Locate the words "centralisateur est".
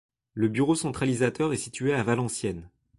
0.73-1.57